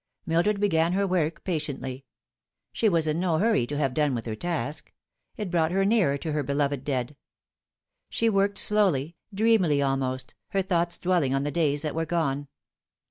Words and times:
Mildred 0.25 0.59
began 0.59 0.93
her 0.93 1.05
work 1.05 1.43
patiently. 1.43 2.05
She 2.73 2.89
was 2.89 3.05
in 3.05 3.19
no 3.19 3.37
hurry 3.37 3.67
to 3.67 3.77
have 3.77 3.93
done 3.93 4.15
with 4.15 4.25
her 4.25 4.35
task; 4.35 4.91
it 5.37 5.51
brought 5.51 5.69
her 5.69 5.85
nearer 5.85 6.17
to 6.17 6.31
her 6.31 6.41
beloved 6.41 6.83
dead. 6.83 7.15
She 8.09 8.27
worked 8.27 8.57
slowly, 8.57 9.15
dreamily 9.31 9.79
almost, 9.79 10.33
her 10.47 10.63
thoughts 10.63 10.97
dwell 10.97 11.21
ing 11.21 11.35
on 11.35 11.43
the 11.43 11.51
days 11.51 11.83
that 11.83 11.93
were 11.93 12.07
gone. 12.07 12.47